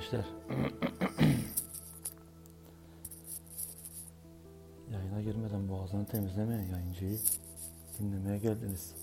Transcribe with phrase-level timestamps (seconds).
[0.00, 0.24] gençler.
[4.92, 7.18] Yayına girmeden boğazını temizlemeyen yayıncıyı
[7.98, 8.94] dinlemeye geldiniz.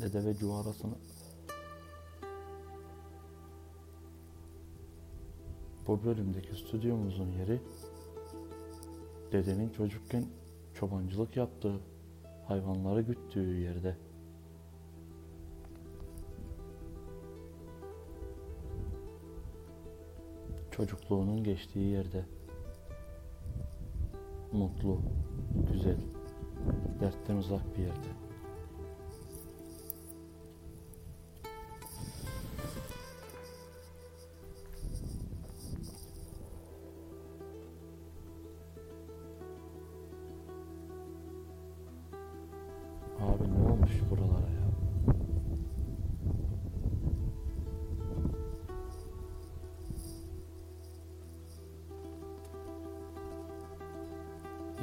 [0.00, 0.94] Dede ve Cu arasını
[5.86, 7.60] Bu bölümdeki stüdyomuzun yeri
[9.32, 10.24] dedenin çocukken
[10.74, 11.80] çobancılık yaptığı,
[12.48, 14.09] hayvanları güttüğü yerde.
[20.80, 22.24] Çocukluğunun geçtiği yerde.
[24.52, 25.00] Mutlu,
[25.72, 25.96] güzel,
[27.00, 28.19] dertten uzak bir yerde.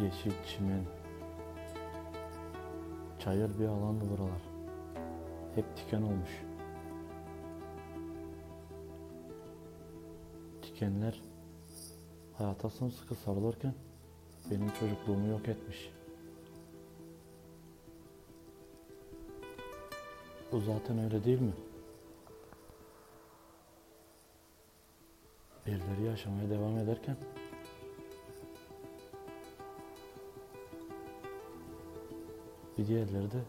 [0.07, 0.83] Yeşil çimen.
[3.19, 4.41] Çayır bir alandı buralar.
[5.55, 6.29] Hep diken olmuş.
[10.63, 11.21] Dikenler
[12.37, 13.73] hayata sımsıkı sarılırken
[14.51, 15.89] benim çocukluğumu yok etmiş.
[20.51, 21.53] Bu zaten öyle değil mi?
[25.65, 27.17] Birileri yaşamaya devam ederken
[32.77, 33.41] bir diğerleri de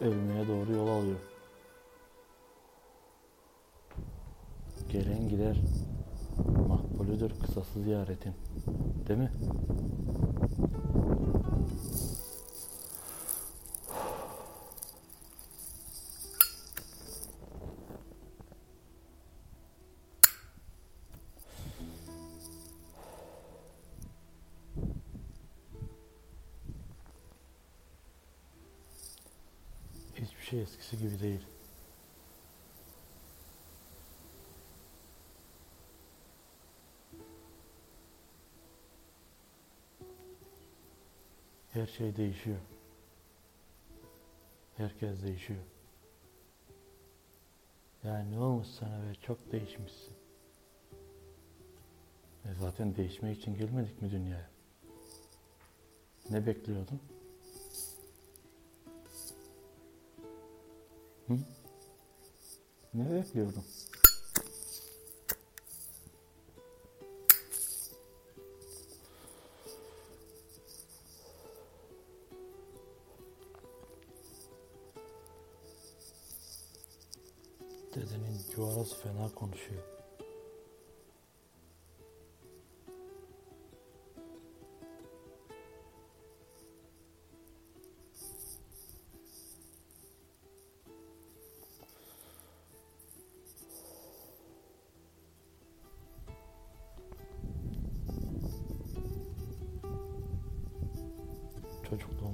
[0.00, 1.18] ölmeye doğru yol alıyor.
[4.92, 5.60] Gelen gider
[6.68, 8.32] makbulüdür kısası ziyaretin.
[9.08, 9.30] Değil mi?
[30.52, 31.40] Şey eskisi gibi değil.
[41.70, 42.58] Her şey değişiyor.
[44.76, 45.60] Herkes değişiyor.
[48.04, 50.14] Yani ne olmuş sana be çok değişmişsin.
[52.44, 54.50] E zaten değişmek için gelmedik mi dünyaya?
[56.30, 57.00] Ne bekliyordun?
[61.28, 61.38] Hı?
[62.94, 63.64] Ne bekliyordun?
[77.94, 80.01] Dedenin cuvarası fena konuşuyor.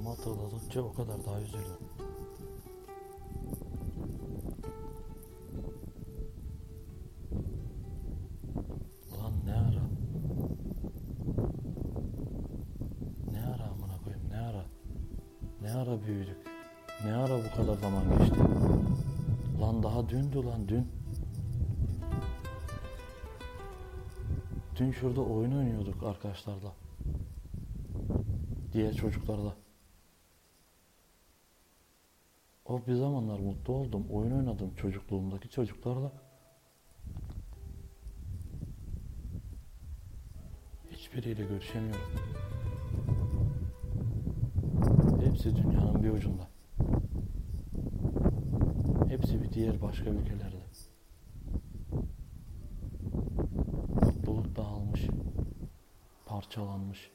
[0.09, 1.89] Hatırladıkça o kadar daha üzülüyorum.
[9.11, 9.83] Ulan ne ara?
[13.31, 14.65] Ne ara amına koyayım ne ara?
[15.61, 16.37] Ne ara büyüdük?
[17.05, 18.39] Ne ara bu kadar zaman geçti?
[19.61, 20.87] Lan daha dündü lan dün.
[24.75, 26.73] Dün şurada oyun oynuyorduk arkadaşlarla.
[28.73, 29.55] Diğer çocuklarla.
[32.87, 34.05] Bir zamanlar mutlu oldum.
[34.11, 36.11] Oyun oynadım çocukluğumdaki çocuklarla.
[40.91, 42.01] Hiçbiriyle görüşemiyorum.
[45.23, 46.47] Hepsi dünyanın bir ucunda.
[49.07, 50.59] Hepsi bir diğer başka ülkelerde.
[54.05, 55.07] Mutluluk dağılmış,
[56.25, 57.11] parçalanmış.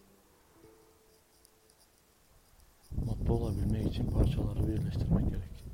[3.07, 3.64] Mutlu olabilmek
[3.95, 5.65] için parçaları birleştirmek gerek.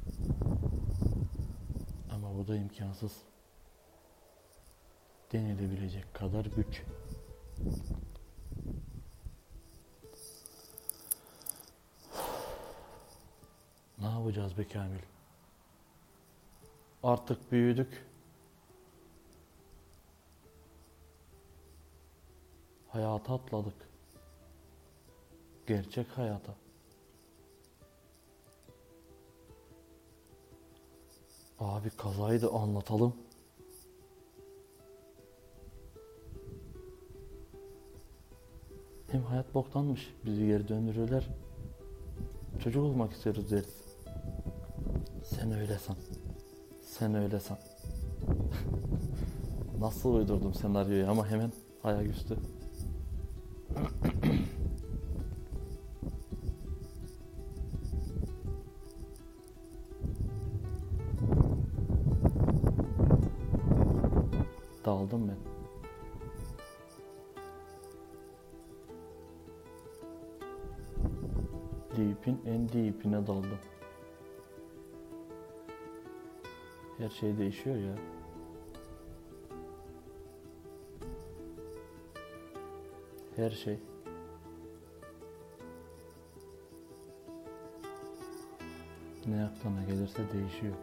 [2.10, 3.22] Ama bu da imkansız.
[5.32, 6.82] Denilebilecek kadar güç.
[13.98, 15.02] Ne yapacağız be Kamil?
[17.02, 18.06] Artık büyüdük.
[22.88, 23.88] Hayata atladık.
[25.66, 26.69] Gerçek hayata.
[31.60, 33.14] Abi kazayı da anlatalım.
[39.10, 40.14] Hem hayat boktanmış.
[40.26, 41.28] Bizi geri döndürürler.
[42.64, 43.84] Çocuk olmak istiyoruz deriz.
[45.24, 45.96] Sen öyle san.
[46.82, 47.58] Sen öyle san.
[49.80, 51.52] Nasıl uydurdum senaryoyu ama hemen
[51.84, 52.36] ayaküstü.
[64.90, 65.36] Daldım ben.
[71.96, 73.58] Deep'in en deep'ine daldım.
[76.98, 77.94] Her şey değişiyor ya.
[83.36, 83.78] Her şey.
[89.26, 90.74] Ne aklına gelirse değişiyor.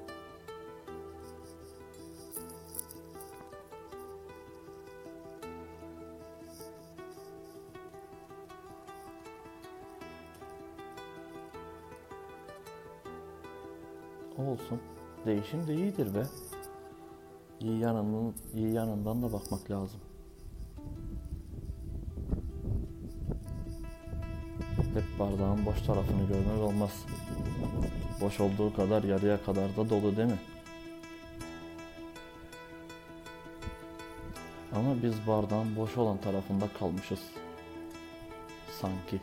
[14.57, 14.79] Olsun.
[15.25, 16.23] Değişim de iyidir be.
[17.59, 19.99] İyi yanından, iyi yanından da bakmak lazım.
[24.93, 27.05] Hep bardağın boş tarafını görmek olmaz.
[28.21, 30.39] Boş olduğu kadar yarıya kadar da dolu değil mi?
[34.75, 37.19] Ama biz bardağın boş olan tarafında kalmışız.
[38.81, 39.19] Sanki.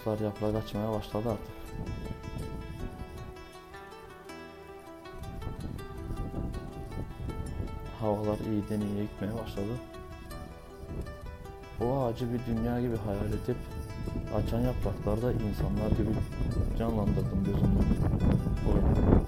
[0.00, 1.54] Ağaçlar yaprak açmaya başladı artık.
[8.00, 9.72] Havalar iyiden iyiye gitmeye başladı.
[11.80, 13.56] O ağacı bir dünya gibi hayal edip
[14.36, 16.10] açan yapraklarda insanlar gibi
[16.78, 17.82] canlandırdım gözümde.
[18.68, 19.24] Oyunu.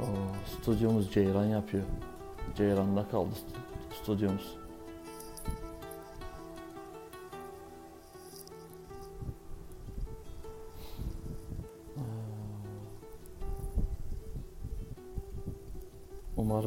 [0.00, 0.04] O
[0.46, 1.84] stüdyomuz Ceyran yapıyor.
[2.56, 4.63] Ceyran'da kaldı st- stüdyomuz.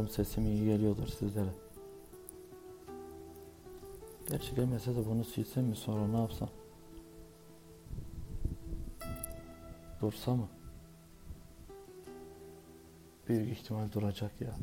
[0.07, 1.49] Umarım sesim iyi geliyordur sizlere.
[4.29, 6.49] Gerçi gelmese de bunu silsem mi sonra ne yapsam?
[10.01, 10.47] Dursa mı?
[13.27, 14.55] Büyük ihtimal duracak ya.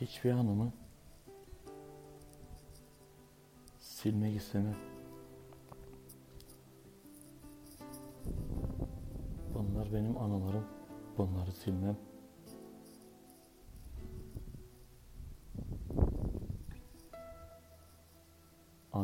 [0.00, 0.72] Hiçbir anımı
[3.80, 4.76] silmek istemem.
[9.54, 10.64] Bunlar benim anılarım.
[11.18, 11.96] Bunları silmem.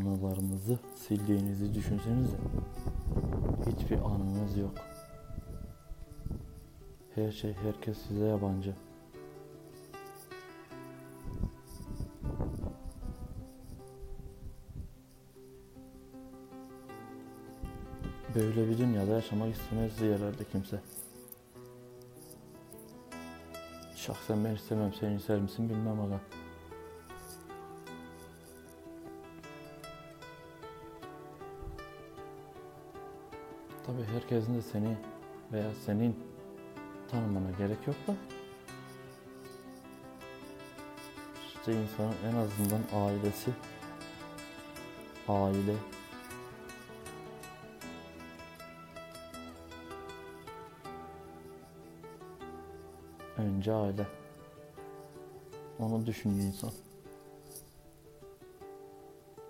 [0.01, 2.37] Anılarınızı sildiğinizi düşünsenize.
[3.67, 4.75] Hiçbir anınız yok.
[7.15, 8.75] Her şey, herkes size yabancı.
[18.35, 20.81] Böyle bir dünyada yaşamak istemezdi herhalde kimse.
[23.97, 24.93] Şahsen ben istemem.
[25.01, 26.21] Sen ister misin bilmem aga.
[33.91, 34.97] Tabii herkesin de seni
[35.53, 36.17] veya senin
[37.11, 38.15] tanımana gerek yok da.
[41.47, 43.51] İşte insanın en azından ailesi
[45.29, 45.75] aile.
[53.39, 54.07] Önce aile.
[55.79, 56.71] Onu düşünüyor insan.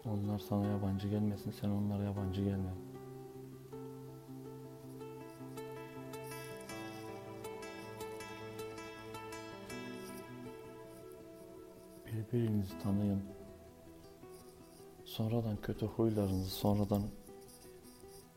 [0.05, 2.71] Onlar sana yabancı gelmesin sen onlara yabancı gelme
[12.33, 13.23] Birbirinizi tanıyın.
[15.05, 17.03] Sonradan kötü huylarınızı sonradan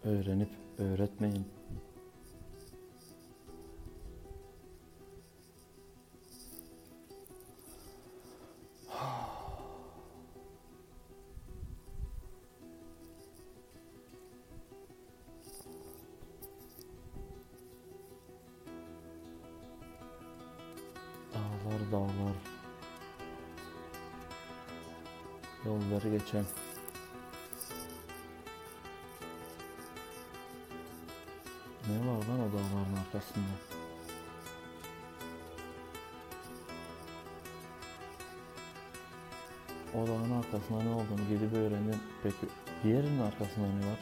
[0.03, 1.45] öğrenip öğretmeyin.
[25.65, 26.45] Yolları geçen
[31.89, 33.53] Ne var lan o dağların arkasında?
[39.93, 41.99] O dağın arkasında ne olduğunu gidip öğrendim.
[42.23, 42.47] Peki
[42.83, 43.99] diğerinin arkasında ne var?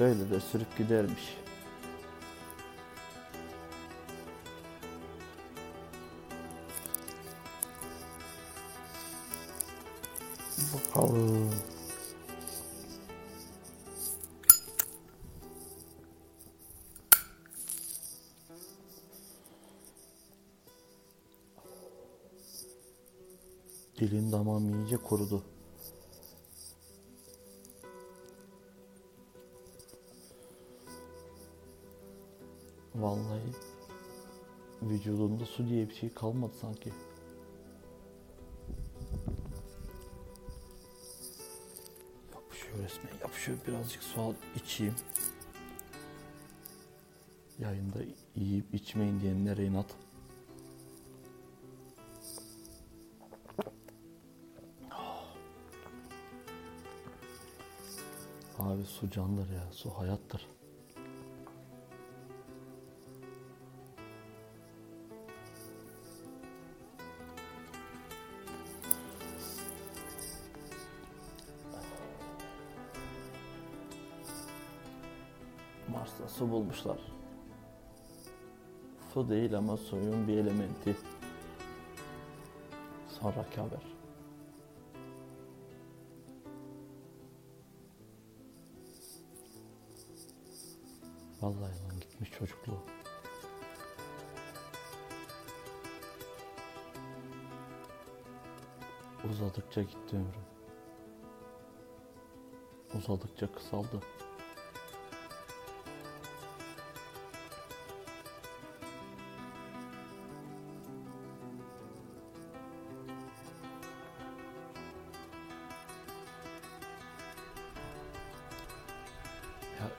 [0.00, 1.47] Böyle de sürüp gidermiş.
[10.74, 11.50] Bakalım.
[24.00, 25.44] Dilim damağım iyice kurudu.
[32.94, 33.40] Vallahi
[34.82, 36.92] vücudumda su diye bir şey kalmadı sanki.
[43.48, 43.58] Yapışıyor.
[43.66, 44.94] Birazcık su al içeyim.
[47.58, 47.98] Yayında
[48.34, 49.86] yiyip içmeyin diyenlere inat.
[58.58, 59.72] Abi su candır ya.
[59.72, 60.57] Su hayattır.
[76.38, 76.98] Su bulmuşlar.
[79.14, 80.96] Su değil ama suyun bir elementi.
[83.08, 83.82] Sonraki haber.
[91.40, 92.82] Vallahi lan gitmiş çocukluğu.
[99.30, 100.44] Uzadıkça gitti ömrüm.
[102.94, 104.00] Uzadıkça kısaldı.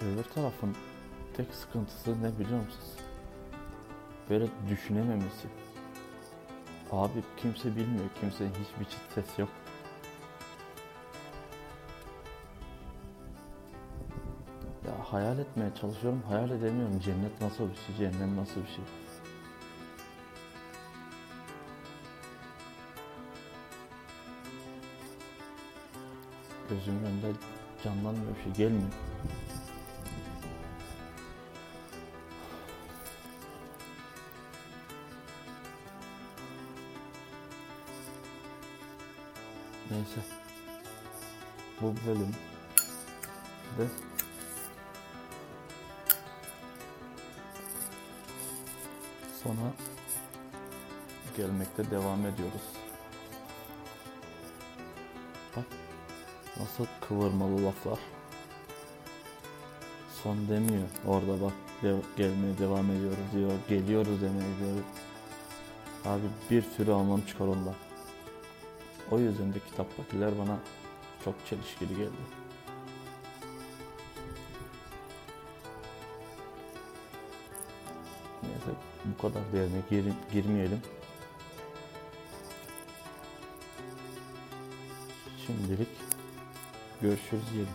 [0.01, 0.75] Öbür tarafın
[1.38, 2.96] tek sıkıntısı ne biliyor musunuz?
[4.29, 5.48] Böyle düşünememesi.
[6.91, 9.50] Abi kimse bilmiyor, kimsenin hiçbir çıt ses yok.
[14.88, 17.00] Ya hayal etmeye çalışıyorum, hayal edemiyorum.
[17.00, 18.84] Cennet nasıl bir şey, cehennem nasıl bir şey.
[26.69, 27.31] Gözümün önünde
[27.84, 28.91] canlanmıyor bir şey, gelmiyor.
[40.00, 40.22] Neyse.
[41.82, 42.36] Bu bölüm
[43.77, 43.88] de
[49.44, 49.74] sona
[51.38, 52.62] gelmekte devam ediyoruz.
[55.56, 55.65] Bak
[56.60, 58.00] nasıl kıvırmalı laflar.
[60.24, 60.88] Son demiyor.
[61.08, 61.53] Orada bak
[61.84, 63.51] de- gelmeye devam ediyoruz diyor.
[63.70, 64.84] Geliyoruz demeye diyor.
[66.06, 67.88] Abi bir sürü anlam çıkar ondan.
[69.12, 70.58] O yüzden de kitaptakiler bana
[71.25, 72.12] çok çelişkili geldi.
[78.44, 78.72] Neyse
[79.06, 80.82] bu kadar derine gir- girmeyelim.
[85.46, 85.88] Şimdilik
[87.01, 87.74] görüşürüz diyelim.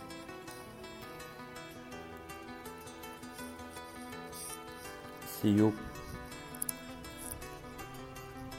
[5.41, 5.73] See you.